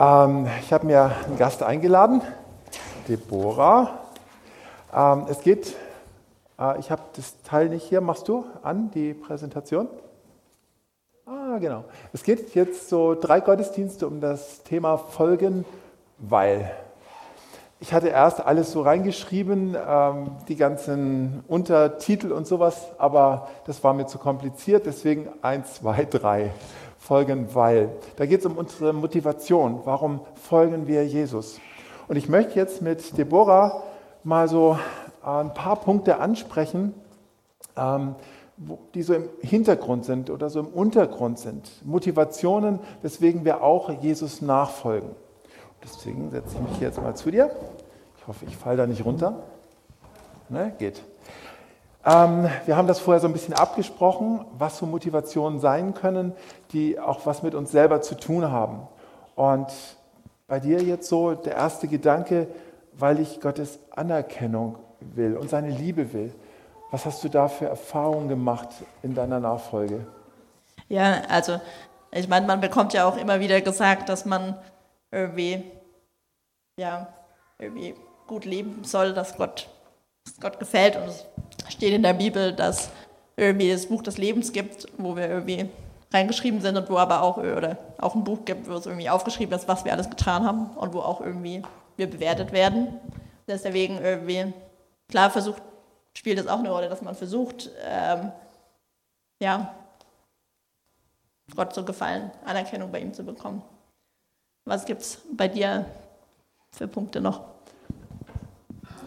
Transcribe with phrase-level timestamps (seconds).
[0.00, 2.22] Ähm, ich habe mir einen Gast eingeladen,
[3.08, 3.98] Deborah.
[4.94, 5.74] Ähm, es geht,
[6.56, 9.88] äh, ich habe das Teil nicht hier, machst du an, die Präsentation?
[11.26, 11.82] Ah, genau.
[12.12, 15.64] Es geht jetzt so drei Gottesdienste um das Thema Folgen,
[16.18, 16.70] weil.
[17.80, 23.94] Ich hatte erst alles so reingeschrieben, ähm, die ganzen Untertitel und sowas, aber das war
[23.94, 26.50] mir zu kompliziert, deswegen eins, zwei, drei
[26.98, 27.90] folgen, weil.
[28.16, 29.80] Da geht es um unsere Motivation.
[29.84, 31.60] Warum folgen wir Jesus?
[32.08, 33.82] Und ich möchte jetzt mit Deborah
[34.24, 34.78] mal so
[35.22, 36.94] ein paar Punkte ansprechen,
[37.76, 38.14] ähm,
[38.94, 41.70] die so im Hintergrund sind oder so im Untergrund sind.
[41.84, 45.10] Motivationen, weswegen wir auch Jesus nachfolgen.
[45.84, 47.50] Deswegen setze ich mich jetzt mal zu dir.
[48.18, 49.44] Ich hoffe, ich falle da nicht runter.
[50.48, 51.02] Ne, geht.
[52.08, 56.32] Ähm, wir haben das vorher so ein bisschen abgesprochen, was so Motivationen sein können,
[56.72, 58.88] die auch was mit uns selber zu tun haben.
[59.34, 59.66] Und
[60.46, 62.48] bei dir jetzt so der erste Gedanke,
[62.94, 66.34] weil ich Gottes Anerkennung will und seine Liebe will.
[66.90, 68.68] Was hast du da für Erfahrungen gemacht
[69.02, 70.06] in deiner Nachfolge?
[70.88, 71.60] Ja, also
[72.10, 74.56] ich meine, man bekommt ja auch immer wieder gesagt, dass man
[75.10, 75.62] irgendwie,
[76.78, 77.08] ja,
[77.58, 77.94] irgendwie
[78.26, 79.68] gut leben soll, dass Gott,
[80.24, 81.26] dass Gott gefällt und es
[81.68, 82.90] steht in der Bibel, dass
[83.36, 85.68] irgendwie das Buch des Lebens gibt, wo wir irgendwie
[86.12, 89.56] reingeschrieben sind und wo aber auch, oder auch ein Buch gibt, wo es irgendwie aufgeschrieben
[89.56, 91.62] ist, was wir alles getan haben und wo auch irgendwie
[91.96, 92.88] wir bewertet werden.
[93.46, 94.52] Deswegen irgendwie,
[95.08, 95.62] klar versucht,
[96.16, 98.32] spielt es auch eine Rolle, dass man versucht, ähm,
[99.40, 99.74] ja,
[101.54, 103.62] Gott zu gefallen, Anerkennung bei ihm zu bekommen.
[104.64, 105.86] Was gibt es bei dir
[106.72, 107.42] für Punkte noch?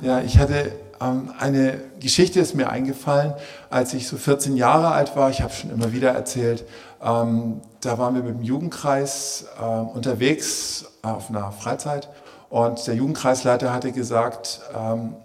[0.02, 0.72] Ja, ich hatte
[1.40, 3.34] eine Geschichte ist mir eingefallen,
[3.70, 5.30] als ich so 14 Jahre alt war.
[5.30, 6.66] Ich habe schon immer wieder erzählt.
[7.04, 12.10] Ähm, da waren wir mit dem Jugendkreis äh, unterwegs auf einer Freizeit
[12.50, 15.16] und der Jugendkreisleiter hatte gesagt, ähm,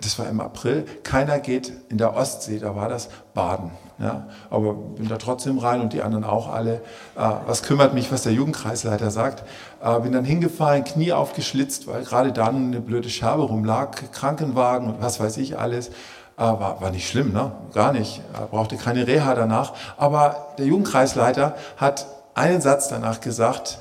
[0.00, 3.70] das war im April, keiner geht in der Ostsee, da war das Baden.
[3.98, 6.74] Ja, aber bin da trotzdem rein und die anderen auch alle.
[7.16, 9.44] Äh, was kümmert mich, was der Jugendkreisleiter sagt?
[9.80, 15.00] Äh, bin dann hingefallen, Knie aufgeschlitzt, weil gerade dann eine blöde Scherbe rumlag, Krankenwagen und
[15.00, 15.88] was weiß ich alles.
[15.88, 15.92] Äh,
[16.38, 17.52] war, war nicht schlimm, ne?
[17.72, 18.20] gar nicht.
[18.50, 19.74] Brauchte keine Reha danach.
[19.96, 23.78] Aber der Jugendkreisleiter hat einen Satz danach gesagt,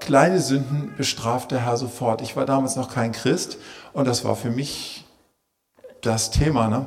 [0.00, 2.20] kleine Sünden bestraft der Herr sofort.
[2.20, 3.58] Ich war damals noch kein Christ
[3.92, 5.01] und das war für mich
[6.02, 6.68] das Thema.
[6.68, 6.86] Ne?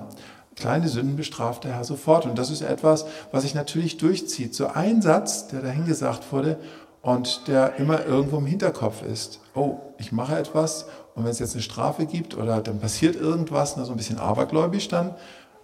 [0.56, 2.26] Kleine Sünden bestraft der Herr sofort.
[2.26, 4.54] Und das ist etwas, was sich natürlich durchzieht.
[4.54, 6.58] So ein Satz, der dahin gesagt wurde
[7.02, 9.40] und der immer irgendwo im Hinterkopf ist.
[9.54, 13.76] Oh, ich mache etwas und wenn es jetzt eine Strafe gibt oder dann passiert irgendwas,
[13.76, 15.16] so ein bisschen abergläubisch dann,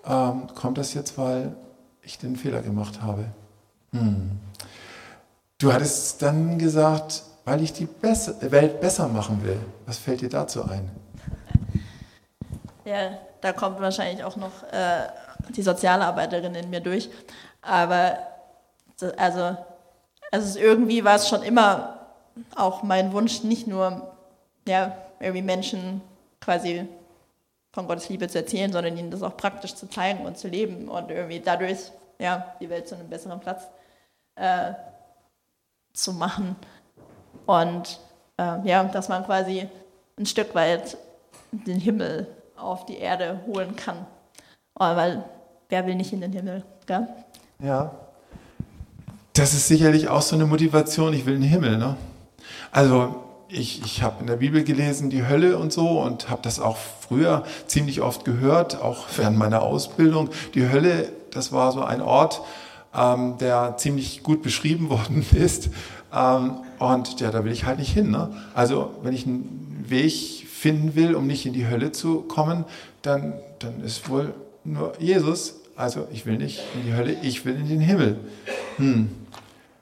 [0.06, 1.56] ähm, kommt das jetzt, weil
[2.04, 3.26] ich den Fehler gemacht habe.
[3.92, 4.32] Hm.
[5.58, 9.60] Du hattest dann gesagt, weil ich die Welt besser machen will.
[9.86, 10.90] Was fällt dir dazu ein?
[12.86, 15.08] Ja, da kommt wahrscheinlich auch noch äh,
[15.50, 17.10] die Sozialarbeiterin in mir durch.
[17.62, 18.18] Aber
[19.18, 19.58] also,
[20.32, 22.00] also irgendwie war es schon immer
[22.56, 24.14] auch mein Wunsch, nicht nur
[24.68, 26.02] ja, irgendwie Menschen
[26.40, 26.88] quasi
[27.74, 30.88] von Gottes Liebe zu erzählen, sondern ihnen das auch praktisch zu zeigen und zu leben
[30.90, 33.68] und irgendwie dadurch ja, die Welt zu einem besseren Platz
[34.36, 34.74] äh,
[35.94, 36.56] zu machen.
[37.46, 38.00] Und
[38.38, 39.68] äh, ja, dass man quasi
[40.18, 40.98] ein Stück weit
[41.52, 42.28] den Himmel
[42.62, 44.06] auf die Erde holen kann.
[44.76, 45.24] Oh, weil
[45.70, 46.64] wer will nicht in den Himmel?
[46.86, 47.08] Gell?
[47.62, 47.92] Ja.
[49.34, 51.78] Das ist sicherlich auch so eine Motivation, ich will in den Himmel.
[51.78, 51.96] Ne?
[52.72, 53.16] Also
[53.48, 56.78] ich, ich habe in der Bibel gelesen, die Hölle und so und habe das auch
[56.78, 60.30] früher ziemlich oft gehört, auch während meiner Ausbildung.
[60.54, 62.42] Die Hölle, das war so ein Ort,
[62.96, 65.70] ähm, der ziemlich gut beschrieben worden ist.
[66.14, 68.12] Ähm, und ja, da will ich halt nicht hin.
[68.12, 68.32] Ne?
[68.54, 72.66] Also wenn ich einen Weg finden will, um nicht in die Hölle zu kommen,
[73.02, 75.56] dann, dann ist wohl nur Jesus.
[75.76, 78.20] Also ich will nicht in die Hölle, ich will in den Himmel.
[78.78, 79.10] Hm.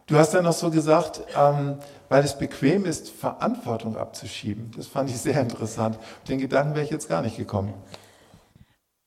[0.07, 4.71] Du hast dann noch so gesagt, ähm, weil es bequem ist, Verantwortung abzuschieben.
[4.77, 5.99] Das fand ich sehr interessant.
[6.29, 7.73] Den Gedanken wäre ich jetzt gar nicht gekommen.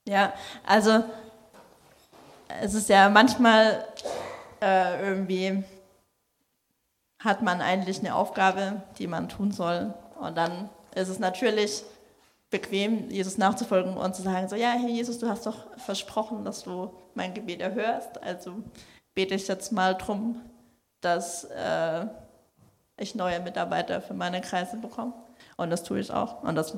[0.07, 0.35] Ja,
[0.67, 1.03] also
[2.61, 3.83] es ist ja manchmal
[4.61, 5.65] äh, irgendwie
[7.19, 11.85] hat man eigentlich eine Aufgabe, die man tun soll und dann ist es natürlich
[12.51, 16.63] bequem, Jesus nachzufolgen und zu sagen, so, ja, Herr Jesus, du hast doch versprochen, dass
[16.63, 18.57] du mein Gebet erhörst, also
[19.15, 20.41] bete ich jetzt mal drum,
[21.01, 22.07] dass äh,
[22.97, 25.15] ich neue Mitarbeiter für meine Kreise bekomme.
[25.57, 26.43] Und das tue ich auch.
[26.43, 26.77] Und das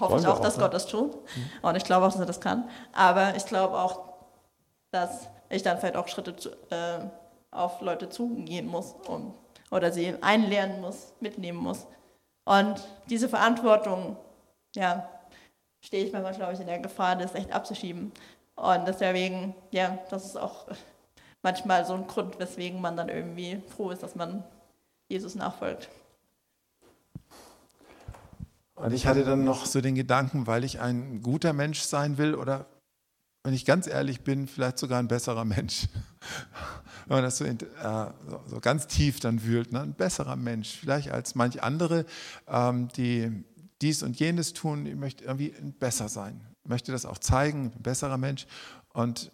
[0.00, 1.14] hoffe ich auch, dass Gott das tut.
[1.14, 1.50] Mhm.
[1.62, 2.68] Und ich glaube auch, dass er das kann.
[2.92, 4.00] Aber ich glaube auch,
[4.90, 7.00] dass ich dann vielleicht auch Schritte zu, äh,
[7.50, 9.34] auf Leute zugehen muss, um
[9.70, 11.86] oder sie einlernen muss, mitnehmen muss.
[12.44, 14.16] Und diese Verantwortung,
[14.74, 15.08] ja,
[15.80, 18.12] stehe ich manchmal, glaube ich, in der Gefahr, das echt abzuschieben.
[18.54, 20.66] Und deswegen, ja, das ist auch
[21.42, 24.44] manchmal so ein Grund, weswegen man dann irgendwie froh ist, dass man
[25.08, 25.88] Jesus nachfolgt.
[28.74, 32.34] Und ich hatte dann noch so den Gedanken, weil ich ein guter Mensch sein will
[32.34, 32.66] oder
[33.44, 35.88] wenn ich ganz ehrlich bin, vielleicht sogar ein besserer Mensch.
[37.12, 37.56] Wenn man das so, äh,
[38.26, 39.82] so, so ganz tief dann wühlt, ne?
[39.82, 42.06] ein besserer Mensch, vielleicht als manch andere,
[42.48, 43.30] ähm, die
[43.82, 48.16] dies und jenes tun, ich möchte irgendwie besser sein, möchte das auch zeigen, ein besserer
[48.16, 48.46] Mensch
[48.94, 49.30] und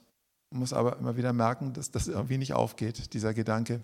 [0.52, 3.80] muss aber immer wieder merken, dass das irgendwie nicht aufgeht, dieser Gedanke,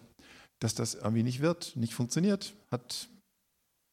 [0.58, 3.08] dass das irgendwie nicht wird, nicht funktioniert, hat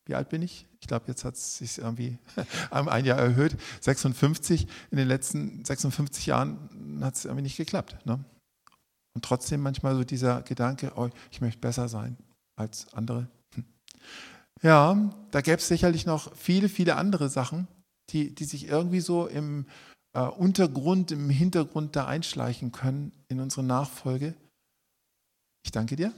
[0.08, 0.66] wie alt bin ich?
[0.80, 2.18] Ich glaube, jetzt hat es sich irgendwie
[2.72, 3.56] ein Jahr erhöht.
[3.82, 4.66] 56.
[4.90, 6.58] In den letzten 56 Jahren
[7.02, 8.04] hat es irgendwie nicht geklappt.
[8.08, 8.26] Ne?
[9.14, 12.18] Und trotzdem manchmal so dieser Gedanke, oh, ich möchte besser sein
[12.56, 13.28] als andere.
[13.56, 13.66] Hm.
[14.62, 17.68] Ja, da gäbe es sicherlich noch viele, viele andere Sachen,
[18.12, 19.66] die, die sich irgendwie so im
[20.14, 24.36] äh, Untergrund, im Hintergrund da einschleichen können in unsere Nachfolge.
[25.64, 26.14] Ich danke dir.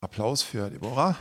[0.00, 1.16] Applaus für Deborah.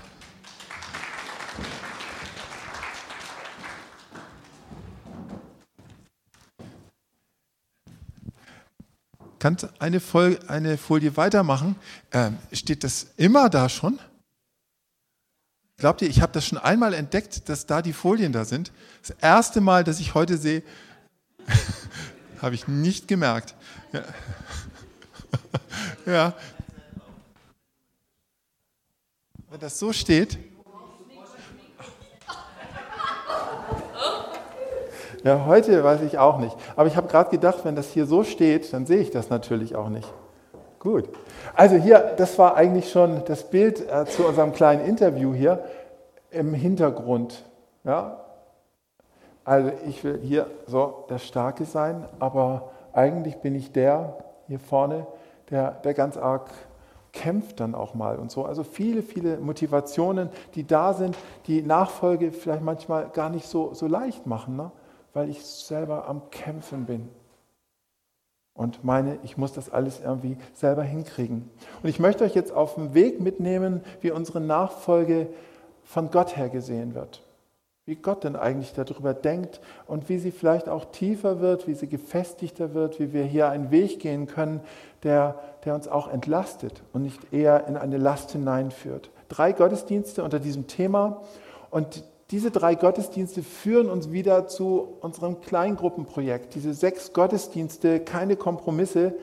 [9.43, 11.75] Kannst eine, Folie, eine Folie weitermachen?
[12.13, 13.99] Ähm, steht das immer da schon?
[15.75, 18.71] Glaubt ihr, ich habe das schon einmal entdeckt, dass da die Folien da sind?
[19.05, 20.63] Das erste Mal, dass ich heute sehe,
[22.41, 23.53] habe ich nicht gemerkt.
[23.91, 24.03] Ja.
[26.05, 26.33] ja.
[29.49, 30.37] Wenn das so steht,
[35.23, 36.55] Ja, heute weiß ich auch nicht.
[36.75, 39.75] Aber ich habe gerade gedacht, wenn das hier so steht, dann sehe ich das natürlich
[39.75, 40.11] auch nicht.
[40.79, 41.07] Gut.
[41.55, 45.63] Also hier, das war eigentlich schon das Bild äh, zu unserem kleinen Interview hier
[46.29, 47.41] im Hintergrund.
[47.85, 48.19] Ja?
[49.45, 54.17] Also ich will hier so der Starke sein, aber eigentlich bin ich der
[54.47, 55.07] hier vorne,
[55.49, 56.49] der, der ganz arg
[57.13, 58.43] kämpft dann auch mal und so.
[58.43, 61.15] Also viele, viele Motivationen, die da sind,
[61.47, 64.57] die Nachfolge vielleicht manchmal gar nicht so, so leicht machen.
[64.57, 64.71] Ne?
[65.13, 67.09] Weil ich selber am Kämpfen bin
[68.55, 71.49] und meine, ich muss das alles irgendwie selber hinkriegen.
[71.81, 75.27] Und ich möchte euch jetzt auf den Weg mitnehmen, wie unsere Nachfolge
[75.83, 77.23] von Gott her gesehen wird.
[77.85, 81.87] Wie Gott denn eigentlich darüber denkt und wie sie vielleicht auch tiefer wird, wie sie
[81.87, 84.61] gefestigter wird, wie wir hier einen Weg gehen können,
[85.01, 89.09] der, der uns auch entlastet und nicht eher in eine Last hineinführt.
[89.27, 91.23] Drei Gottesdienste unter diesem Thema
[91.71, 96.55] und diese drei Gottesdienste führen uns wieder zu unserem Kleingruppenprojekt.
[96.55, 99.13] Diese sechs Gottesdienste, keine Kompromisse,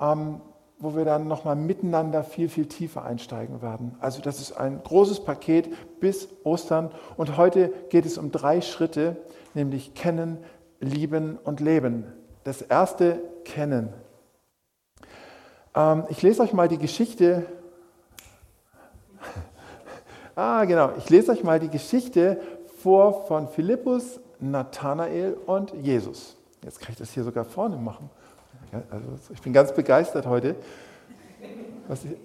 [0.00, 0.40] ähm,
[0.78, 3.96] wo wir dann nochmal miteinander viel, viel tiefer einsteigen werden.
[3.98, 6.92] Also das ist ein großes Paket bis Ostern.
[7.16, 9.16] Und heute geht es um drei Schritte,
[9.54, 10.38] nämlich kennen,
[10.78, 12.04] lieben und leben.
[12.44, 13.92] Das erste, kennen.
[15.74, 17.44] Ähm, ich lese euch mal die Geschichte
[20.36, 20.90] Ah, genau.
[20.98, 22.38] Ich lese euch mal die Geschichte
[22.82, 26.36] vor von Philippus, Nathanael und Jesus.
[26.62, 28.10] Jetzt kann ich das hier sogar vorne machen.
[28.90, 30.54] Also ich bin ganz begeistert heute.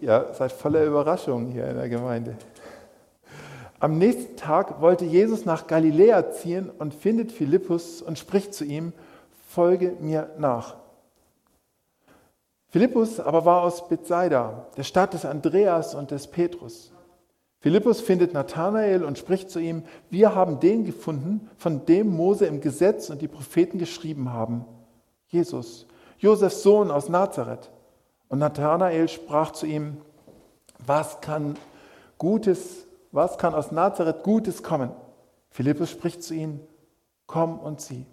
[0.02, 2.36] Ja, seid voller Überraschungen hier in der Gemeinde.
[3.80, 8.92] Am nächsten Tag wollte Jesus nach Galiläa ziehen und findet Philippus und spricht zu ihm,
[9.48, 10.76] folge mir nach.
[12.72, 16.92] Philippus aber war aus Bethsaida, der Stadt des Andreas und des Petrus.
[17.62, 22.60] Philippus findet Nathanael und spricht zu ihm, wir haben den gefunden, von dem Mose im
[22.60, 24.66] Gesetz und die Propheten geschrieben haben,
[25.28, 25.86] Jesus,
[26.18, 27.72] Josefs Sohn aus Nazareth.
[28.30, 29.98] Und Nathanael sprach zu ihm,
[30.80, 31.56] was kann
[32.18, 34.92] Gutes, was kann aus Nazareth Gutes kommen?
[35.52, 36.62] Philippus spricht zu ihm,
[37.28, 38.06] komm und sieh.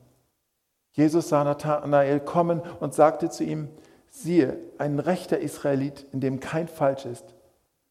[0.93, 3.69] Jesus sah Nathanael kommen und sagte zu ihm,
[4.11, 7.25] siehe, ein rechter Israelit, in dem kein Falsch ist.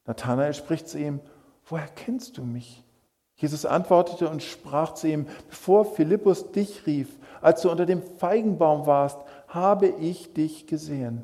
[0.06, 1.20] Nathanael spricht zu ihm,
[1.70, 2.84] woher kennst du mich?
[3.36, 7.08] Jesus antwortete und sprach zu ihm, bevor Philippus dich rief,
[7.42, 11.24] als du unter dem Feigenbaum warst, habe ich dich gesehen.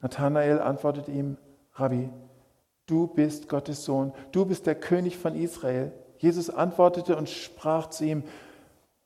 [0.00, 1.36] Nathanael antwortete ihm,
[1.74, 2.10] Rabbi,
[2.86, 5.92] du bist Gottes Sohn, du bist der König von Israel.
[6.18, 8.22] Jesus antwortete und sprach zu ihm,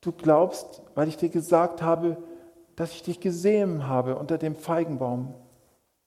[0.02, 2.19] du glaubst, weil ich dir gesagt habe,
[2.76, 5.35] dass ich dich gesehen habe unter dem Feigenbaum.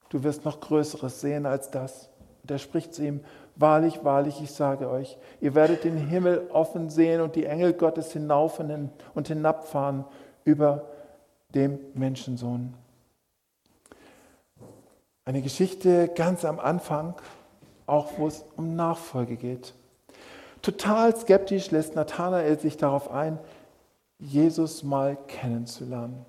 [0.08, 2.10] Du wirst noch Größeres sehen als das.
[2.42, 3.20] Und er spricht zu ihm,
[3.56, 8.12] Wahrlich, wahrlich, ich sage euch, ihr werdet den Himmel offen sehen und die Engel Gottes
[8.12, 10.04] hinaufen und hinabfahren
[10.44, 10.86] über
[11.54, 12.74] dem Menschensohn.
[15.24, 17.14] Eine Geschichte ganz am Anfang,
[17.86, 19.74] auch wo es um Nachfolge geht.
[20.62, 23.38] Total skeptisch lässt Nathanael sich darauf ein,
[24.18, 26.24] Jesus mal kennenzulernen.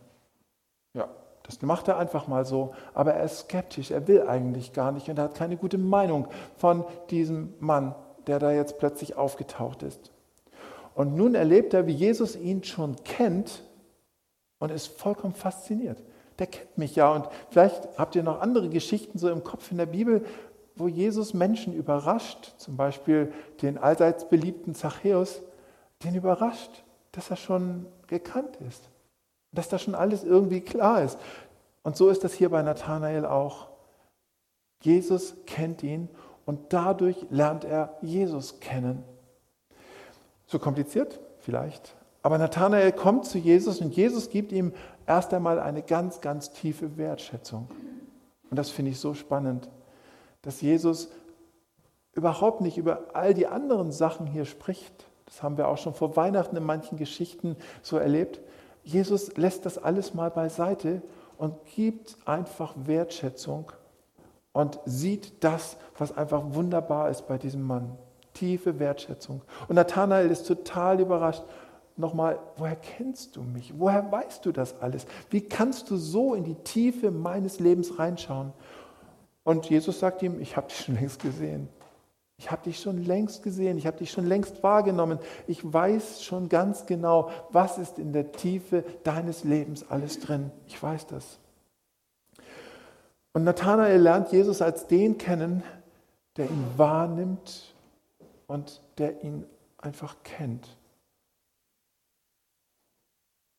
[1.44, 5.10] Das macht er einfach mal so, aber er ist skeptisch, er will eigentlich gar nicht
[5.10, 7.96] und er hat keine gute Meinung von diesem Mann,
[8.28, 10.12] der da jetzt plötzlich aufgetaucht ist.
[10.94, 13.64] Und nun erlebt er, wie Jesus ihn schon kennt
[14.60, 16.04] und ist vollkommen fasziniert.
[16.40, 19.78] Der kennt mich ja und vielleicht habt ihr noch andere Geschichten so im Kopf in
[19.78, 20.26] der Bibel,
[20.76, 23.32] wo Jesus Menschen überrascht, zum Beispiel
[23.62, 25.42] den allseits beliebten Zachäus,
[26.04, 28.90] den überrascht, dass er schon gekannt ist,
[29.52, 31.20] dass da schon alles irgendwie klar ist.
[31.84, 33.68] Und so ist das hier bei Nathanael auch.
[34.82, 36.10] Jesus kennt ihn
[36.46, 39.04] und dadurch lernt er Jesus kennen.
[40.48, 44.74] So kompliziert vielleicht, aber Nathanael kommt zu Jesus und Jesus gibt ihm
[45.08, 47.68] erst einmal eine ganz, ganz tiefe Wertschätzung.
[48.50, 49.70] Und das finde ich so spannend
[50.42, 51.10] dass Jesus
[52.14, 55.06] überhaupt nicht über all die anderen Sachen hier spricht.
[55.26, 58.42] Das haben wir auch schon vor Weihnachten in manchen Geschichten so erlebt.
[58.84, 61.02] Jesus lässt das alles mal beiseite
[61.38, 63.72] und gibt einfach Wertschätzung
[64.54, 67.98] und sieht das, was einfach wunderbar ist bei diesem Mann.
[68.34, 69.42] Tiefe Wertschätzung.
[69.68, 71.44] Und Nathanael ist total überrascht.
[71.98, 73.74] Nochmal, woher kennst du mich?
[73.78, 75.06] Woher weißt du das alles?
[75.30, 78.54] Wie kannst du so in die Tiefe meines Lebens reinschauen?
[79.44, 81.68] Und Jesus sagt ihm, ich habe dich schon längst gesehen.
[82.42, 85.20] Ich habe dich schon längst gesehen, ich habe dich schon längst wahrgenommen.
[85.46, 90.50] Ich weiß schon ganz genau, was ist in der Tiefe deines Lebens alles drin.
[90.66, 91.38] Ich weiß das.
[93.34, 95.62] Und Nathanael lernt Jesus als den kennen,
[96.36, 97.76] der ihn wahrnimmt
[98.48, 99.46] und der ihn
[99.78, 100.68] einfach kennt.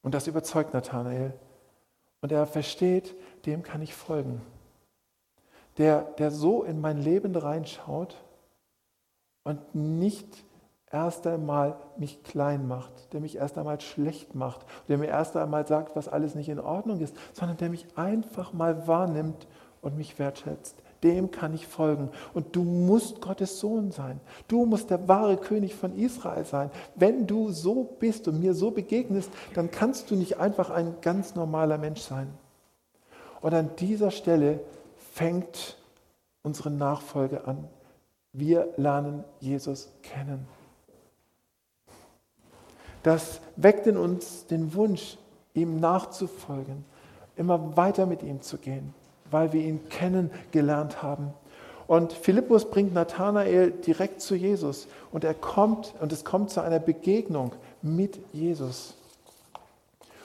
[0.03, 1.35] Und das überzeugt Nathanael.
[2.21, 3.15] Und er versteht,
[3.47, 4.43] dem kann ich folgen
[5.79, 8.17] der, der so in mein Leben reinschaut
[9.45, 10.45] und nicht
[10.91, 15.67] erst einmal mich klein macht, der mich erst einmal schlecht macht, der mir erst einmal
[15.67, 19.47] sagt, was alles nicht in Ordnung ist, sondern der mich einfach mal wahrnimmt
[19.81, 20.77] und mich wertschätzt.
[21.03, 22.11] Dem kann ich folgen.
[22.33, 24.21] Und du musst Gottes Sohn sein.
[24.47, 26.71] Du musst der wahre König von Israel sein.
[26.95, 31.35] Wenn du so bist und mir so begegnest, dann kannst du nicht einfach ein ganz
[31.35, 32.29] normaler Mensch sein.
[33.41, 34.61] Und an dieser Stelle
[35.13, 35.77] fängt
[36.45, 37.69] unsere Nachfolge an.
[38.33, 40.47] Wir lernen Jesus kennen.
[43.03, 45.19] Das weckt in uns den Wunsch,
[45.55, 46.85] ihm nachzufolgen,
[47.37, 48.95] immer weiter mit ihm zu gehen,
[49.31, 51.35] weil wir ihn kennengelernt haben.
[51.87, 56.79] Und Philippus bringt Nathanael direkt zu Jesus und er kommt und es kommt zu einer
[56.79, 58.95] Begegnung mit Jesus.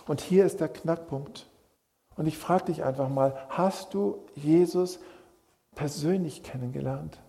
[0.07, 1.47] Und hier ist der Knackpunkt.
[2.15, 4.99] Und ich frage dich einfach mal, hast du Jesus
[5.75, 7.19] persönlich kennengelernt?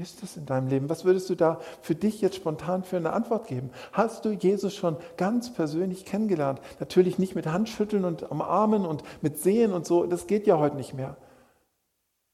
[0.00, 0.88] Wie ist das in deinem Leben?
[0.88, 3.68] Was würdest du da für dich jetzt spontan für eine Antwort geben?
[3.92, 6.58] Hast du Jesus schon ganz persönlich kennengelernt?
[6.78, 10.76] Natürlich nicht mit Handschütteln und umarmen und mit Sehen und so, das geht ja heute
[10.76, 11.18] nicht mehr.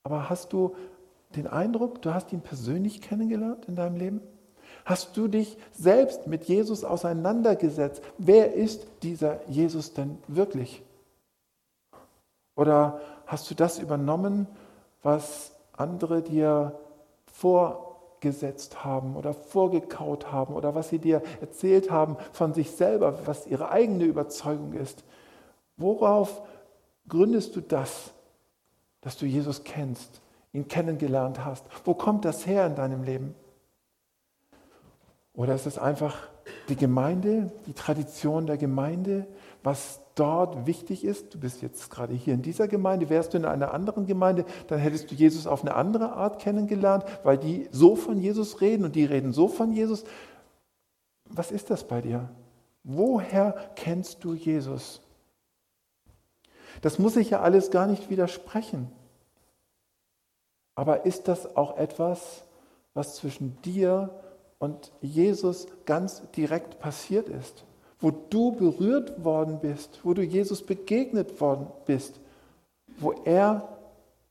[0.05, 0.77] Aber hast du
[1.35, 4.21] den Eindruck, du hast ihn persönlich kennengelernt in deinem Leben?
[4.85, 8.01] Hast du dich selbst mit Jesus auseinandergesetzt?
[8.17, 10.85] Wer ist dieser Jesus denn wirklich?
[12.55, 14.47] Oder hast du das übernommen,
[15.03, 16.79] was andere dir
[17.39, 23.47] vorgesetzt haben oder vorgekaut haben oder was sie dir erzählt haben von sich selber, was
[23.47, 25.05] ihre eigene Überzeugung ist?
[25.77, 26.43] Worauf
[27.09, 28.13] gründest du das,
[29.03, 31.67] dass du Jesus kennst, ihn kennengelernt hast?
[31.85, 33.35] Wo kommt das her in deinem Leben?
[35.35, 36.17] Oder ist es einfach
[36.71, 39.27] die Gemeinde, die Tradition der Gemeinde,
[39.63, 41.33] was dort wichtig ist?
[41.35, 44.81] Du bist jetzt gerade hier in dieser Gemeinde, wärst du in einer anderen Gemeinde, dann
[44.81, 48.97] hättest du Jesus auf eine andere Art kennengelernt, weil die so von Jesus reden und
[48.97, 50.05] die reden so von Jesus.
[51.27, 52.29] Was ist das bei dir?
[52.83, 55.01] Woher kennst du Jesus?
[56.81, 58.91] Das muss sich ja alles gar nicht widersprechen.
[60.75, 62.45] Aber ist das auch etwas,
[62.95, 64.11] was zwischen dir
[64.59, 67.66] und Jesus ganz direkt passiert ist,
[68.01, 72.21] wo du berührt worden bist, wo du Jesus begegnet worden bist,
[72.99, 73.77] wo er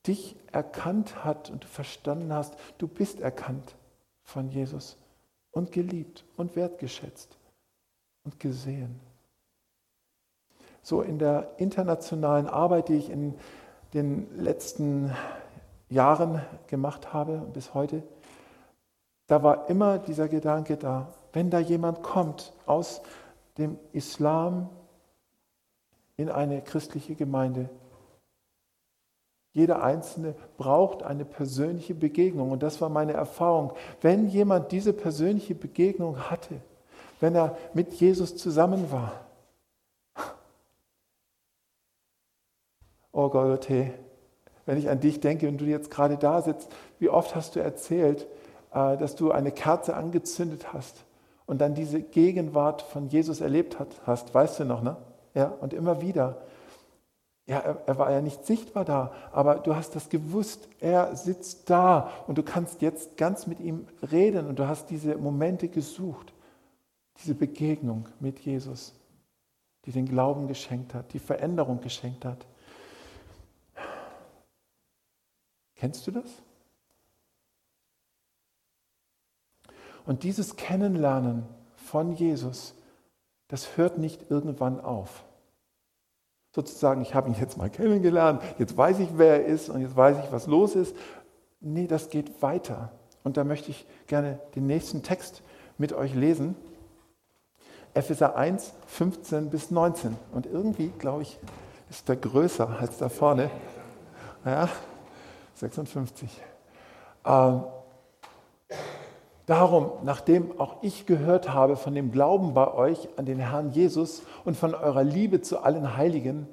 [0.05, 3.75] dich erkannt hat und du verstanden hast, du bist erkannt
[4.23, 4.97] von Jesus
[5.51, 7.37] und geliebt und wertgeschätzt
[8.23, 8.99] und gesehen.
[10.81, 13.33] So in der internationalen Arbeit, die ich in
[13.93, 15.11] den letzten
[15.89, 18.03] Jahren gemacht habe bis heute,
[19.27, 23.01] da war immer dieser Gedanke da, wenn da jemand kommt aus
[23.57, 24.69] dem Islam
[26.17, 27.69] in eine christliche Gemeinde,
[29.55, 32.51] Jeder Einzelne braucht eine persönliche Begegnung.
[32.51, 33.71] Und das war meine Erfahrung.
[34.01, 36.55] Wenn jemand diese persönliche Begegnung hatte,
[37.21, 39.13] wenn er mit Jesus zusammen war,
[43.13, 43.93] oh Golgothe,
[44.65, 46.69] wenn ich an dich denke, wenn du jetzt gerade da sitzt,
[46.99, 48.27] wie oft hast du erzählt,
[48.73, 51.04] äh, dass du eine Kerze angezündet hast
[51.45, 54.97] und dann diese Gegenwart von Jesus erlebt hast, weißt du noch, ne?
[55.33, 56.41] Ja, und immer wieder.
[57.47, 61.69] Ja, er, er, war ja nicht sichtbar da, aber du hast das gewusst, er sitzt
[61.69, 66.33] da und du kannst jetzt ganz mit ihm reden und du hast diese Momente gesucht,
[67.19, 68.93] diese Begegnung mit Jesus,
[69.85, 72.47] die den Glauben geschenkt hat, die Veränderung geschenkt hat.
[75.75, 76.41] Kennst du das?
[80.05, 81.43] Und dieses Kennenlernen
[81.75, 82.75] von Jesus,
[83.47, 85.25] das hört nicht irgendwann auf
[86.55, 89.95] sozusagen, ich habe ihn jetzt mal kennengelernt, jetzt weiß ich, wer er ist und jetzt
[89.95, 90.95] weiß ich, was los ist.
[91.59, 92.93] Nee, das geht weiter.
[93.23, 95.43] Und da möchte ich gerne den nächsten Text
[95.77, 96.55] mit euch lesen.
[97.93, 100.15] Epheser 1, 15 bis 19.
[100.31, 101.37] Und irgendwie, glaube ich,
[101.89, 103.49] ist der größer als da vorne.
[104.45, 104.69] Ja,
[105.55, 106.29] 56.
[107.25, 107.63] Ähm,
[109.45, 114.23] Darum, nachdem auch ich gehört habe von dem Glauben bei euch an den Herrn Jesus
[114.43, 116.47] und von eurer Liebe zu allen Heiligen,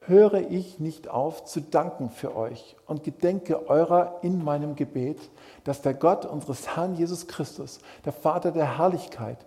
[0.00, 5.18] höre ich nicht auf zu danken für euch und gedenke eurer in meinem Gebet,
[5.62, 9.46] dass der Gott unseres Herrn Jesus Christus, der Vater der Herrlichkeit,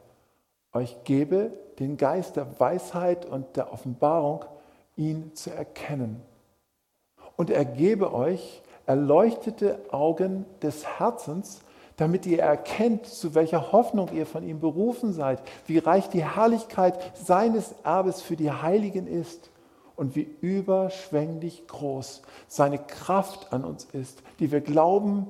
[0.74, 4.46] euch gebe den Geist der Weisheit und der Offenbarung,
[4.96, 6.22] ihn zu erkennen.
[7.36, 11.62] Und er gebe euch erleuchtete Augen des Herzens,
[11.98, 16.98] damit ihr erkennt, zu welcher Hoffnung ihr von ihm berufen seid, wie reich die Herrlichkeit
[17.16, 19.50] seines Erbes für die Heiligen ist
[19.96, 25.28] und wie überschwänglich groß seine Kraft an uns ist, die wir glauben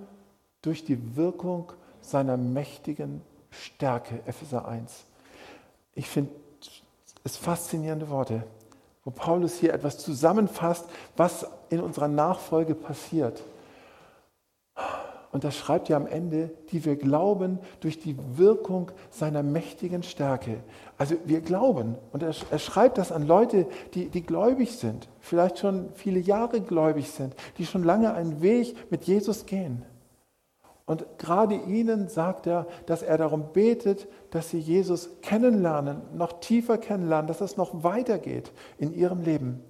[0.61, 1.71] durch die Wirkung
[2.01, 4.19] seiner mächtigen Stärke.
[4.25, 5.05] Epheser 1.
[5.95, 6.31] Ich finde
[7.23, 8.43] es faszinierende Worte,
[9.05, 13.41] wo Paulus hier etwas zusammenfasst, was in unserer Nachfolge passiert.
[15.31, 20.63] Und das schreibt er am Ende, die wir glauben durch die Wirkung seiner mächtigen Stärke.
[20.97, 21.95] Also wir glauben.
[22.13, 26.61] Und er, er schreibt das an Leute, die, die gläubig sind, vielleicht schon viele Jahre
[26.61, 29.83] gläubig sind, die schon lange einen Weg mit Jesus gehen.
[30.85, 36.77] Und gerade ihnen sagt er, dass er darum betet, dass sie Jesus kennenlernen, noch tiefer
[36.77, 39.61] kennenlernen, dass es noch weitergeht in ihrem Leben.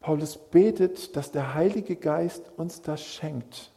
[0.00, 3.72] Paulus betet, dass der Heilige Geist uns das schenkt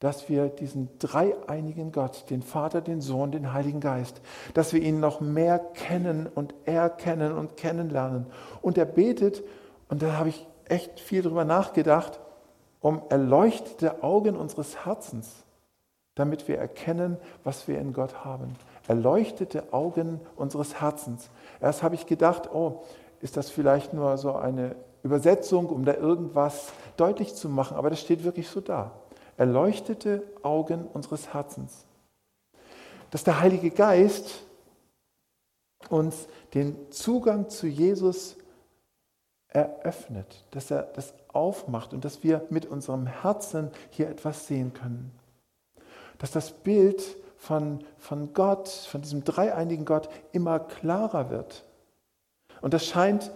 [0.00, 4.20] dass wir diesen dreieinigen Gott, den Vater, den Sohn, den Heiligen Geist,
[4.52, 8.26] dass wir ihn noch mehr kennen und erkennen und kennenlernen.
[8.60, 9.42] Und er betet,
[9.88, 12.20] und da habe ich echt viel drüber nachgedacht,
[12.80, 15.44] um erleuchtete Augen unseres Herzens,
[16.14, 18.54] damit wir erkennen, was wir in Gott haben.
[18.86, 21.30] Erleuchtete Augen unseres Herzens.
[21.60, 22.82] Erst habe ich gedacht, oh,
[23.22, 28.00] ist das vielleicht nur so eine Übersetzung, um da irgendwas deutlich zu machen, aber das
[28.00, 28.92] steht wirklich so da
[29.36, 31.86] erleuchtete Augen unseres Herzens.
[33.10, 34.42] Dass der Heilige Geist
[35.88, 38.36] uns den Zugang zu Jesus
[39.48, 45.12] eröffnet, dass er das aufmacht und dass wir mit unserem Herzen hier etwas sehen können.
[46.18, 47.02] Dass das Bild
[47.36, 51.64] von, von Gott, von diesem dreieinigen Gott immer klarer wird.
[52.60, 53.30] Und das scheint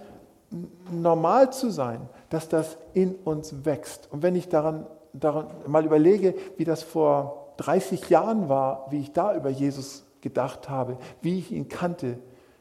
[0.90, 4.08] normal zu sein, dass das in uns wächst.
[4.10, 9.12] Und wenn ich daran daran mal überlege, wie das vor 30 Jahren war, wie ich
[9.12, 12.18] da über Jesus gedacht habe, wie ich ihn kannte,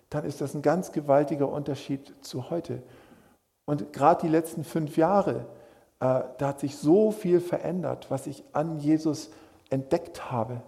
[0.09, 2.81] dann ist das ein ganz gewaltiger Unterschied zu heute.
[3.65, 5.45] Und gerade die letzten fünf Jahre,
[5.99, 9.29] äh, da hat sich so viel verändert, was ich an Jesus
[9.69, 10.61] entdeckt habe.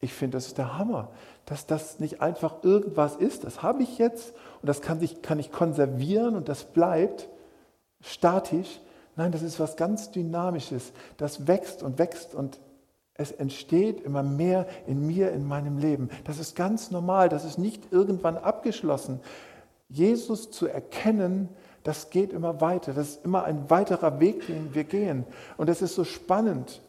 [0.00, 1.08] Ich finde, das ist der Hammer,
[1.44, 3.44] dass das nicht einfach irgendwas ist.
[3.44, 7.28] Das habe ich jetzt und das kann, sich, kann ich konservieren und das bleibt
[8.00, 8.80] statisch,
[9.18, 10.92] Nein, das ist was ganz Dynamisches.
[11.16, 12.60] Das wächst und wächst und
[13.14, 16.08] es entsteht immer mehr in mir, in meinem Leben.
[16.22, 17.28] Das ist ganz normal.
[17.28, 19.18] Das ist nicht irgendwann abgeschlossen.
[19.88, 21.48] Jesus zu erkennen,
[21.82, 22.92] das geht immer weiter.
[22.92, 25.24] Das ist immer ein weiterer Weg, den wir gehen.
[25.56, 26.80] Und es ist so spannend,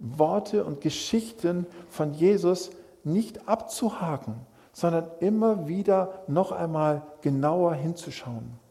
[0.00, 2.72] Worte und Geschichten von Jesus
[3.04, 4.34] nicht abzuhaken,
[4.72, 8.63] sondern immer wieder noch einmal genauer hinzuschauen.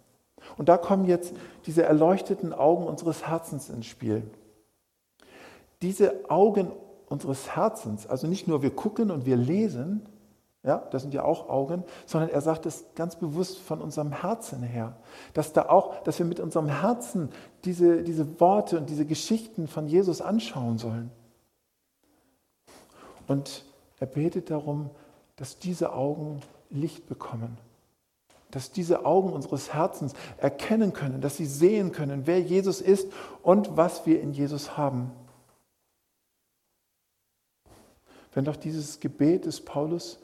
[0.57, 1.33] Und da kommen jetzt
[1.65, 4.23] diese erleuchteten Augen unseres Herzens ins Spiel.
[5.81, 6.71] Diese Augen
[7.07, 10.07] unseres Herzens, also nicht nur wir gucken und wir lesen,
[10.63, 14.63] ja, das sind ja auch Augen, sondern er sagt es ganz bewusst von unserem Herzen
[14.63, 14.95] her,
[15.33, 17.29] dass da auch, dass wir mit unserem Herzen
[17.65, 21.11] diese, diese Worte und diese Geschichten von Jesus anschauen sollen.
[23.27, 23.65] Und
[23.99, 24.89] er betet darum,
[25.35, 27.57] dass diese Augen Licht bekommen,
[28.53, 33.11] dass diese Augen unseres Herzens erkennen können, dass sie sehen können, wer Jesus ist
[33.41, 35.11] und was wir in Jesus haben.
[38.33, 40.19] Wenn doch dieses Gebet des Paulus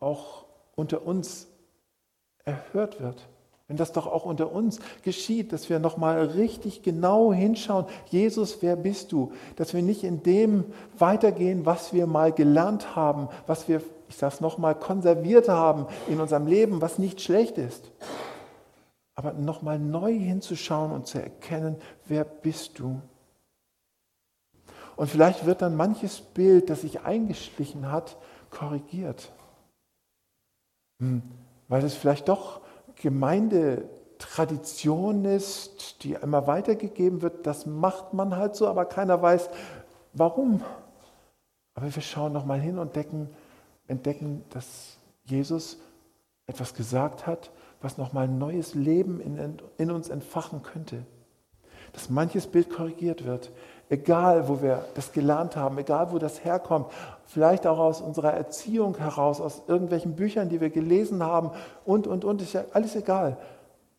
[0.00, 0.44] auch
[0.76, 1.48] unter uns
[2.44, 3.28] erhört wird.
[3.68, 8.76] Wenn das doch auch unter uns geschieht, dass wir nochmal richtig genau hinschauen, Jesus, wer
[8.76, 9.32] bist du?
[9.56, 10.64] Dass wir nicht in dem
[10.98, 16.20] weitergehen, was wir mal gelernt haben, was wir, ich sage es nochmal, konserviert haben in
[16.20, 17.90] unserem Leben, was nicht schlecht ist.
[19.14, 23.00] Aber nochmal neu hinzuschauen und zu erkennen, wer bist du?
[24.96, 28.16] Und vielleicht wird dann manches Bild, das sich eingeschlichen hat,
[28.50, 29.30] korrigiert.
[31.00, 31.22] Hm,
[31.68, 32.60] weil es vielleicht doch
[32.96, 37.46] Gemeindetradition ist, die immer weitergegeben wird.
[37.46, 39.48] Das macht man halt so, aber keiner weiß,
[40.14, 40.64] warum.
[41.74, 43.30] Aber wir schauen nochmal hin und entdecken,
[43.88, 45.78] entdecken, dass Jesus
[46.46, 51.04] etwas gesagt hat, was nochmal neues Leben in, in uns entfachen könnte.
[51.92, 53.50] Dass manches Bild korrigiert wird,
[53.88, 56.86] egal wo wir das gelernt haben, egal wo das herkommt,
[57.26, 61.50] vielleicht auch aus unserer Erziehung heraus, aus irgendwelchen Büchern, die wir gelesen haben
[61.84, 63.38] und, und, und, ist ja alles egal.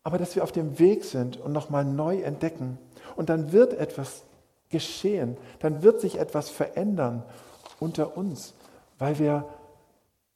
[0.02, 2.78] Aber dass wir auf dem Weg sind und nochmal neu entdecken.
[3.16, 4.24] Und dann wird etwas
[4.68, 7.22] geschehen, dann wird sich etwas verändern
[7.80, 8.54] unter uns,
[8.98, 9.46] weil wir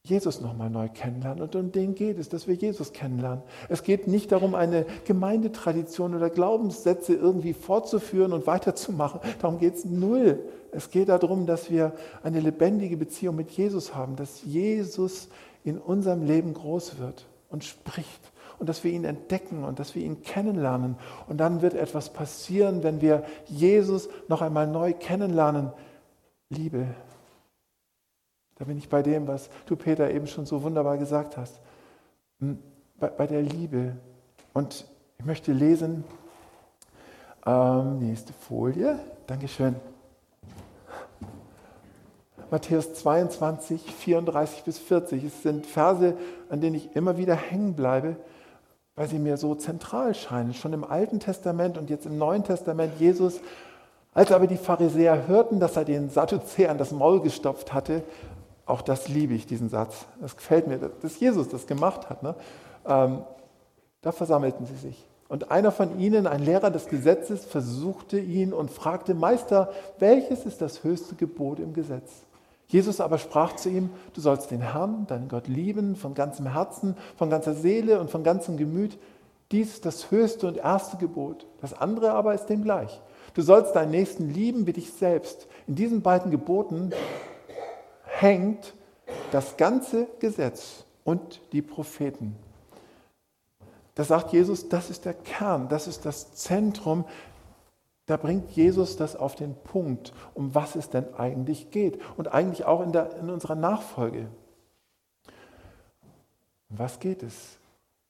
[0.07, 1.43] Jesus nochmal neu kennenlernen.
[1.43, 3.43] Und um den geht es, dass wir Jesus kennenlernen.
[3.71, 9.21] Es geht nicht darum, eine Gemeindetradition oder Glaubenssätze irgendwie fortzuführen und weiterzumachen.
[9.41, 10.41] Darum geht es null.
[10.73, 15.29] Es geht darum, dass wir eine lebendige Beziehung mit Jesus haben, dass Jesus
[15.65, 20.03] in unserem Leben groß wird und spricht und dass wir ihn entdecken und dass wir
[20.03, 20.97] ihn kennenlernen.
[21.29, 25.73] Und dann wird etwas passieren, wenn wir Jesus noch einmal neu kennenlernen.
[26.51, 26.89] Liebe,
[28.57, 31.61] da bin ich bei dem, was du, Peter, eben schon so wunderbar gesagt hast.
[32.41, 32.59] Hm,
[32.99, 33.97] bei, bei der Liebe.
[34.53, 34.87] Und
[35.19, 36.05] ich möchte lesen,
[37.47, 39.77] ähm, nächste Folie, Dankeschön.
[42.51, 45.25] Matthäus 22, 34 bis 40.
[45.25, 46.17] Es sind Verse,
[46.49, 48.17] an denen ich immer wieder hängen bleibe,
[48.95, 50.55] weil sie mir so zentral scheinen.
[50.55, 53.41] Schon im Alten Testament und jetzt im Neuen Testament Jesus.
[54.13, 58.05] Als aber die Pharisäer hörten, dass er den Sadduzäern das Maul gestopft hatte,
[58.67, 60.07] auch das liebe ich, diesen Satz.
[60.21, 62.23] Das gefällt mir, dass Jesus das gemacht hat.
[62.23, 62.35] Ne?
[62.87, 63.23] Ähm,
[64.01, 65.07] da versammelten sie sich.
[65.29, 70.61] Und einer von ihnen, ein Lehrer des Gesetzes, versuchte ihn und fragte, Meister, welches ist
[70.61, 72.11] das höchste Gebot im Gesetz?
[72.69, 76.97] Jesus aber sprach zu ihm, du sollst den Herrn, deinen Gott lieben, von ganzem Herzen,
[77.17, 78.99] von ganzer Seele und von ganzem Gemüt.
[79.53, 81.47] Dies ist das höchste und erste Gebot.
[81.61, 83.01] Das andere aber ist dem gleich.
[83.35, 85.47] Du sollst deinen Nächsten lieben wie dich selbst.
[85.67, 86.91] In diesen beiden Geboten
[88.21, 88.75] hängt
[89.33, 92.37] das ganze Gesetz und die Propheten.
[93.95, 97.05] Da sagt Jesus, das ist der Kern, das ist das Zentrum.
[98.07, 102.65] Da bringt Jesus das auf den Punkt, um was es denn eigentlich geht und eigentlich
[102.65, 104.29] auch in, der, in unserer Nachfolge.
[106.69, 107.59] Was geht es?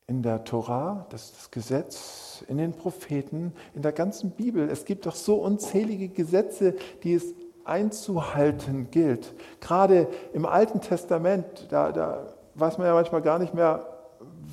[0.07, 4.69] In der Torah, das ist das Gesetz, in den Propheten, in der ganzen Bibel.
[4.69, 9.33] Es gibt doch so unzählige Gesetze, die es einzuhalten gilt.
[9.61, 13.87] Gerade im Alten Testament, da, da weiß man ja manchmal gar nicht mehr,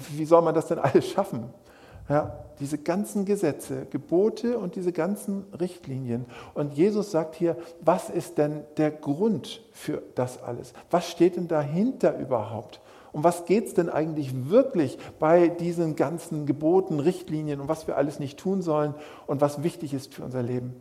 [0.10, 1.46] wie soll man das denn alles schaffen?
[2.10, 6.26] Ja, diese ganzen Gesetze, Gebote und diese ganzen Richtlinien.
[6.54, 10.74] Und Jesus sagt hier, was ist denn der Grund für das alles?
[10.90, 12.82] Was steht denn dahinter überhaupt?
[13.14, 17.98] Um was geht es denn eigentlich wirklich bei diesen ganzen Geboten, Richtlinien und was wir
[17.98, 18.94] alles nicht tun sollen
[19.28, 20.76] und was wichtig ist für unser Leben?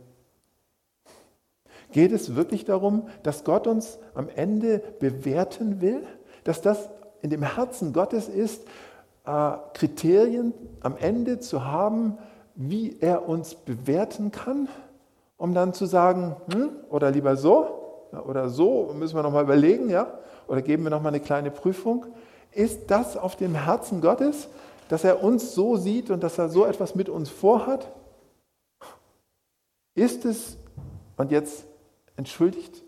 [1.91, 6.03] Geht es wirklich darum, dass Gott uns am Ende bewerten will?
[6.43, 6.89] Dass das
[7.21, 8.63] in dem Herzen Gottes ist,
[9.25, 12.17] äh, Kriterien am Ende zu haben,
[12.55, 14.67] wie er uns bewerten kann,
[15.37, 20.19] um dann zu sagen, hm, oder lieber so oder so, müssen wir nochmal überlegen, ja?
[20.47, 22.07] oder geben wir nochmal eine kleine Prüfung.
[22.51, 24.49] Ist das auf dem Herzen Gottes,
[24.89, 27.89] dass er uns so sieht und dass er so etwas mit uns vorhat?
[29.95, 30.57] Ist es,
[31.17, 31.65] und jetzt
[32.21, 32.83] entschuldigt,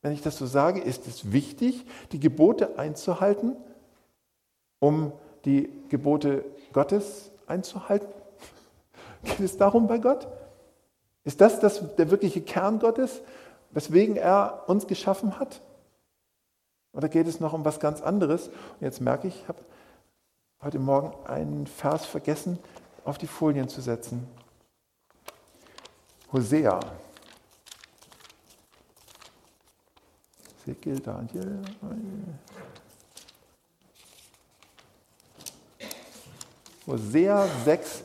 [0.00, 3.56] wenn ich das so sage, ist es wichtig, die Gebote einzuhalten,
[4.78, 5.12] um
[5.44, 8.06] die Gebote Gottes einzuhalten?
[9.24, 10.28] Geht es darum bei Gott?
[11.24, 13.20] Ist das, das der wirkliche Kern Gottes,
[13.72, 15.60] weswegen er uns geschaffen hat?
[16.92, 18.46] Oder geht es noch um was ganz anderes?
[18.46, 19.58] Und jetzt merke ich, ich habe
[20.62, 22.60] heute Morgen einen Vers vergessen,
[23.04, 24.26] auf die Folien zu setzen.
[26.32, 26.78] Hosea.
[30.66, 31.62] Ezekiel, Daniel.
[36.88, 38.02] Hosea 6,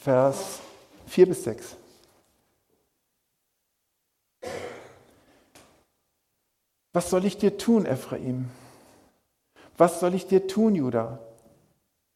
[0.00, 0.60] Vers
[1.06, 1.76] 4 bis 6.
[6.92, 8.50] Was soll ich dir tun, Ephraim?
[9.76, 11.18] Was soll ich dir tun, Judah?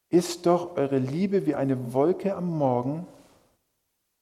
[0.09, 3.09] Ist doch eure Liebe wie eine Wolke am Morgen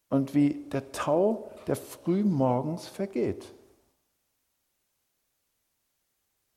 [0.08, 3.44] und wie der Tau, der frühmorgens vergeht.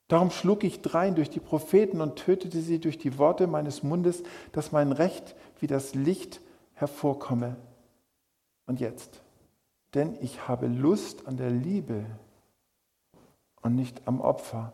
[0.10, 4.24] Darum schlug ich drein durch die Propheten und tötete sie durch die Worte meines Mundes,
[4.52, 6.42] dass mein Recht wie das Licht
[6.74, 7.56] hervorkomme.
[8.66, 9.22] Und jetzt,
[9.94, 12.04] denn ich habe Lust an der Liebe
[13.62, 14.74] und nicht am Opfer,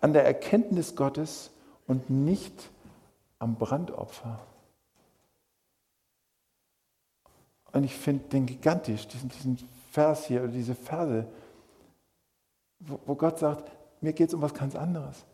[0.00, 1.50] an der Erkenntnis Gottes
[1.86, 2.70] und nicht
[3.38, 4.40] am Brandopfer.
[7.72, 9.58] Und ich finde den gigantisch, diesen, diesen
[9.90, 11.26] Vers hier oder diese Verse,
[12.78, 15.24] wo, wo Gott sagt, mir geht es um was ganz anderes.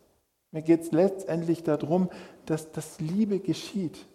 [0.51, 2.09] Mir geht es letztendlich darum,
[2.45, 4.05] dass das Liebe geschieht.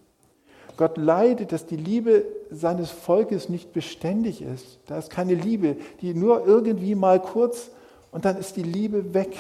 [0.77, 4.79] Gott leidet, dass die Liebe seines Volkes nicht beständig ist.
[4.87, 7.71] Da ist keine Liebe, die nur irgendwie mal kurz
[8.11, 9.37] und dann ist die Liebe weg.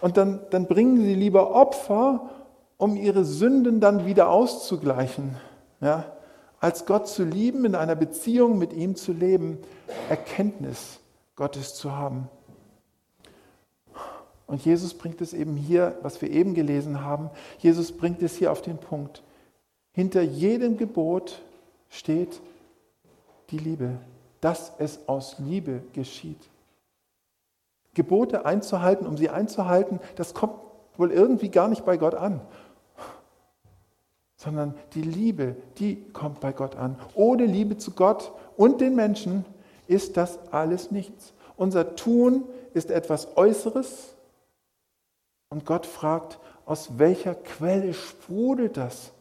[0.00, 2.30] Und dann, dann bringen sie lieber Opfer,
[2.76, 5.36] um ihre Sünden dann wieder auszugleichen.
[5.80, 6.04] Ja?
[6.60, 9.58] Als Gott zu lieben, in einer Beziehung mit ihm zu leben,
[10.08, 10.98] Erkenntnis
[11.36, 12.28] Gottes zu haben.
[14.52, 18.52] Und Jesus bringt es eben hier, was wir eben gelesen haben, Jesus bringt es hier
[18.52, 19.22] auf den Punkt.
[19.92, 21.40] Hinter jedem Gebot
[21.88, 22.38] steht
[23.48, 23.92] die Liebe,
[24.42, 26.50] dass es aus Liebe geschieht.
[27.94, 30.56] Gebote einzuhalten, um sie einzuhalten, das kommt
[30.98, 32.42] wohl irgendwie gar nicht bei Gott an,
[34.36, 36.98] sondern die Liebe, die kommt bei Gott an.
[37.14, 39.46] Ohne Liebe zu Gott und den Menschen
[39.86, 41.32] ist das alles nichts.
[41.56, 44.12] Unser Tun ist etwas Äußeres,
[45.52, 49.12] und Gott fragt, aus welcher Quelle sprudelt das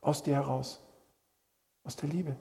[0.00, 0.80] aus dir heraus?
[1.82, 2.36] Aus der Liebe.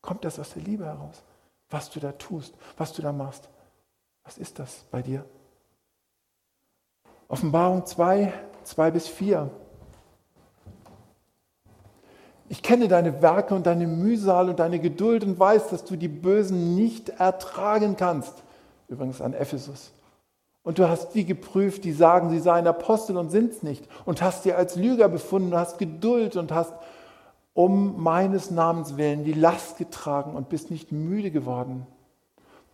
[0.00, 1.22] Kommt das aus der Liebe heraus?
[1.68, 3.50] Was du da tust, was du da machst.
[4.24, 5.26] Was ist das bei dir?
[7.28, 8.32] Offenbarung 2,
[8.64, 9.50] 2 bis 4.
[12.48, 16.08] Ich kenne deine Werke und deine Mühsal und deine Geduld und weiß, dass du die
[16.08, 18.42] Bösen nicht ertragen kannst.
[18.88, 19.92] Übrigens an Ephesus.
[20.66, 23.88] Und du hast die geprüft, die sagen, sie seien Apostel und sind es nicht.
[24.04, 26.74] Und hast sie als Lüger befunden, und hast Geduld und hast
[27.54, 31.86] um meines Namens willen die Last getragen und bist nicht müde geworden.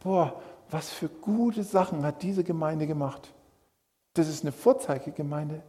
[0.02, 3.30] Boah, was für gute Sachen hat diese Gemeinde gemacht.
[4.14, 5.60] Das ist eine Vorzeigegemeinde.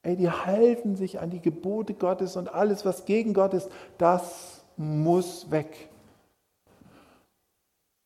[0.00, 4.62] Ey, die halten sich an die Gebote Gottes und alles, was gegen Gott ist, das
[4.78, 5.90] muss weg.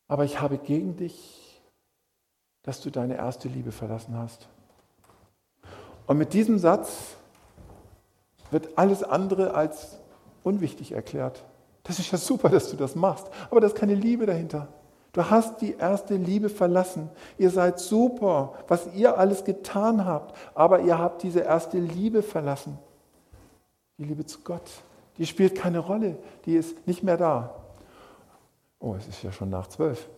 [0.08, 1.41] Aber ich habe gegen dich
[2.62, 4.48] dass du deine erste Liebe verlassen hast.
[6.06, 7.16] Und mit diesem Satz
[8.50, 9.98] wird alles andere als
[10.42, 11.44] unwichtig erklärt.
[11.84, 14.68] Das ist ja super, dass du das machst, aber da ist keine Liebe dahinter.
[15.12, 17.10] Du hast die erste Liebe verlassen.
[17.36, 22.78] Ihr seid super, was ihr alles getan habt, aber ihr habt diese erste Liebe verlassen.
[23.98, 24.70] Die Liebe zu Gott,
[25.18, 27.54] die spielt keine Rolle, die ist nicht mehr da.
[28.78, 30.08] Oh, es ist ja schon nach zwölf.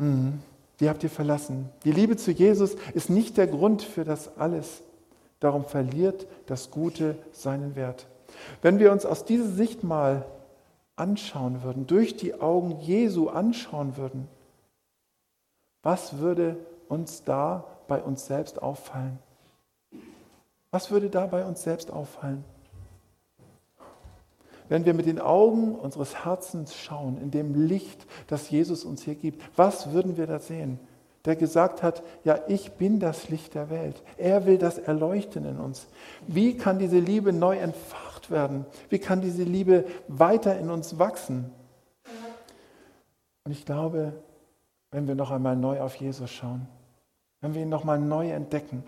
[0.00, 0.40] Mhm.
[0.80, 1.68] Die habt ihr verlassen.
[1.84, 4.82] Die Liebe zu Jesus ist nicht der Grund für das alles.
[5.38, 8.06] Darum verliert das Gute seinen Wert.
[8.62, 10.24] Wenn wir uns aus dieser Sicht mal
[10.96, 14.28] anschauen würden, durch die Augen Jesu anschauen würden,
[15.82, 16.56] was würde
[16.88, 19.18] uns da bei uns selbst auffallen?
[20.70, 22.44] Was würde da bei uns selbst auffallen?
[24.70, 29.16] Wenn wir mit den Augen unseres Herzens schauen, in dem Licht, das Jesus uns hier
[29.16, 30.78] gibt, was würden wir da sehen?
[31.24, 34.00] Der gesagt hat, ja, ich bin das Licht der Welt.
[34.16, 35.88] Er will das erleuchten in uns.
[36.28, 38.64] Wie kann diese Liebe neu entfacht werden?
[38.88, 41.50] Wie kann diese Liebe weiter in uns wachsen?
[43.44, 44.12] Und ich glaube,
[44.92, 46.68] wenn wir noch einmal neu auf Jesus schauen,
[47.40, 48.84] wenn wir ihn noch einmal neu entdecken,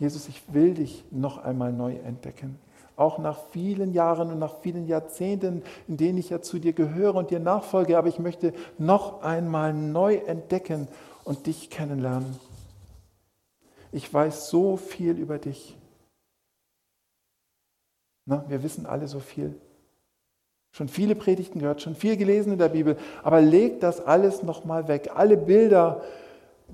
[0.00, 2.58] Jesus, ich will dich noch einmal neu entdecken
[2.98, 7.14] auch nach vielen Jahren und nach vielen Jahrzehnten, in denen ich ja zu dir gehöre
[7.14, 10.88] und dir nachfolge, aber ich möchte noch einmal neu entdecken
[11.24, 12.38] und dich kennenlernen.
[13.92, 15.76] Ich weiß so viel über dich.
[18.26, 19.54] Na, wir wissen alle so viel.
[20.72, 24.86] Schon viele Predigten gehört, schon viel gelesen in der Bibel, aber leg das alles nochmal
[24.86, 25.10] weg.
[25.14, 26.02] Alle Bilder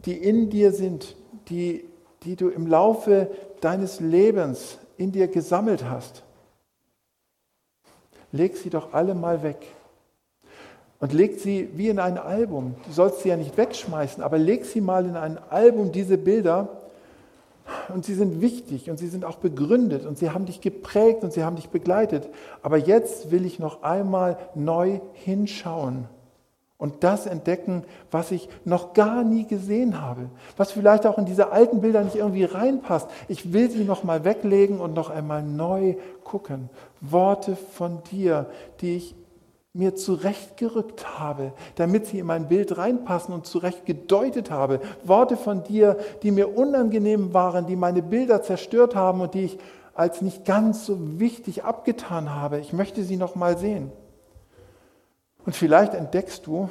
[0.05, 1.17] die in dir sind,
[1.49, 1.85] die,
[2.25, 6.23] die du im Laufe deines Lebens in dir gesammelt hast,
[8.33, 9.67] leg sie doch alle mal weg.
[11.01, 12.77] Und leg sie wie in ein Album.
[12.87, 16.69] Du sollst sie ja nicht wegschmeißen, aber leg sie mal in ein Album, diese Bilder.
[17.93, 21.33] Und sie sind wichtig und sie sind auch begründet und sie haben dich geprägt und
[21.33, 22.29] sie haben dich begleitet.
[22.63, 26.07] Aber jetzt will ich noch einmal neu hinschauen
[26.77, 31.53] und das entdecken, was ich noch gar nie gesehen habe, was vielleicht auch in diese
[31.53, 33.09] alten Bilder nicht irgendwie reinpasst.
[33.29, 36.69] Ich will sie noch mal weglegen und noch einmal neu gucken.
[37.01, 38.47] Worte von dir,
[38.81, 39.15] die ich
[39.73, 44.81] mir zurechtgerückt habe, damit sie in mein Bild reinpassen und zurecht gedeutet habe.
[45.03, 49.59] Worte von dir, die mir unangenehm waren, die meine Bilder zerstört haben und die ich
[49.95, 52.59] als nicht ganz so wichtig abgetan habe.
[52.59, 53.91] Ich möchte sie noch mal sehen.
[55.45, 56.71] Und vielleicht entdeckst du,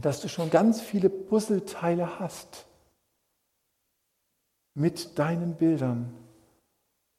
[0.00, 2.66] dass du schon ganz viele Puzzleteile hast
[4.74, 6.12] mit deinen Bildern,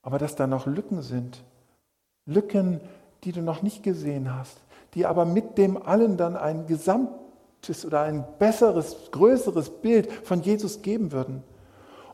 [0.02, 1.44] aber dass da noch Lücken sind.
[2.26, 2.80] Lücken,
[3.24, 4.58] die du noch nicht gesehen hast,
[4.94, 10.82] die aber mit dem allen dann ein gesamtes oder ein besseres, größeres Bild von Jesus
[10.82, 11.44] geben würden.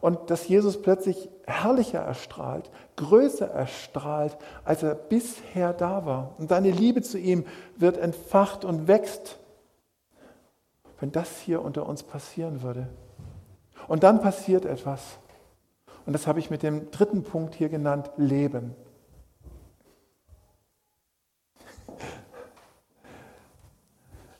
[0.02, 6.34] Und dass Jesus plötzlich herrlicher erstrahlt, größer erstrahlt, als er bisher da war.
[6.38, 7.46] Und deine Liebe zu ihm
[7.78, 9.38] wird entfacht und wächst,
[11.00, 12.88] wenn das hier unter uns passieren würde.
[13.88, 15.02] Und dann passiert etwas.
[16.06, 18.76] Und das habe ich mit dem dritten Punkt hier genannt, Leben.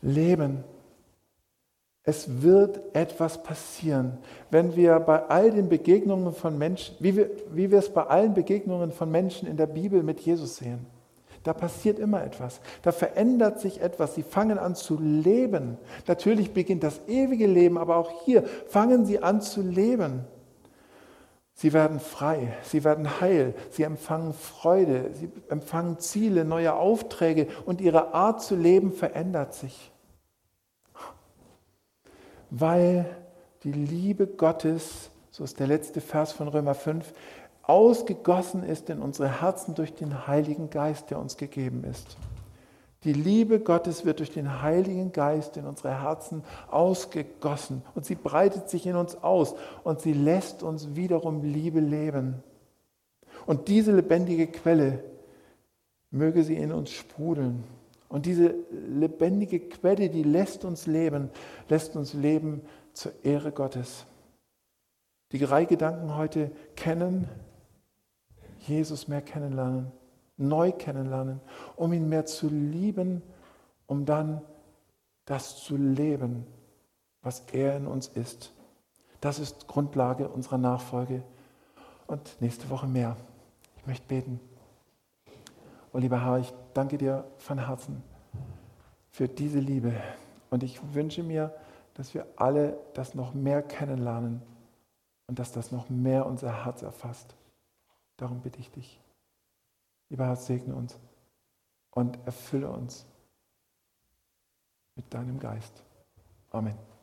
[0.02, 0.64] Leben.
[2.08, 4.20] Es wird etwas passieren,
[4.52, 8.36] wenn wir bei all den Begegnungen von Menschen, wie wir, wie wir es bei allen
[8.36, 10.86] Begegnungen von Menschen in der Bibel mit Jesus sehen.
[11.42, 12.62] Da passiert immer etwas.
[12.84, 14.14] Da verändert sich etwas.
[14.14, 15.78] Sie fangen an zu leben.
[16.08, 20.26] Natürlich beginnt das ewige Leben, aber auch hier fangen sie an zu leben.
[21.56, 27.80] Sie werden frei, sie werden heil, sie empfangen Freude, sie empfangen Ziele, neue Aufträge und
[27.80, 29.92] ihre Art zu leben verändert sich
[32.50, 33.06] weil
[33.64, 37.14] die Liebe Gottes, so ist der letzte Vers von Römer 5,
[37.64, 42.18] ausgegossen ist in unsere Herzen durch den Heiligen Geist, der uns gegeben ist.
[43.04, 48.70] Die Liebe Gottes wird durch den Heiligen Geist in unsere Herzen ausgegossen und sie breitet
[48.70, 49.54] sich in uns aus
[49.84, 52.44] und sie lässt uns wiederum Liebe leben.
[53.46, 55.04] Und diese lebendige Quelle
[56.10, 57.64] möge sie in uns sprudeln
[58.10, 61.30] und diese lebendige Quelle, die lässt uns leben,
[61.70, 62.62] lässt uns leben
[62.94, 64.06] zur Ehre Gottes.
[65.32, 67.28] Die drei Gedanken heute kennen,
[68.68, 69.92] Jesus mehr kennenlernen,
[70.38, 71.42] neu kennenlernen,
[71.76, 73.22] um ihn mehr zu lieben,
[73.88, 74.42] um dann
[75.26, 76.46] das zu leben,
[77.22, 78.54] was er in uns ist.
[79.22, 81.24] Das ist Grundlage unserer Nachfolge.
[82.08, 83.18] Und nächste Woche mehr.
[83.78, 84.40] Ich möchte beten.
[85.92, 88.04] Oh lieber Herr, ich danke dir von Herzen
[89.10, 89.94] für diese Liebe.
[90.50, 91.56] Und ich wünsche mir,
[91.96, 94.42] dass wir alle das noch mehr kennenlernen
[95.28, 97.36] und dass das noch mehr unser Herz erfasst.
[98.18, 99.02] Darum bitte ich dich.
[100.10, 101.00] Lieber Herr, segne uns
[101.92, 103.06] und erfülle uns
[104.96, 105.82] mit deinem Geist.
[106.52, 106.95] Amen.